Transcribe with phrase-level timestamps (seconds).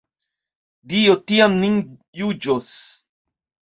[0.93, 1.77] Dio tiam nin
[2.23, 2.73] juĝos!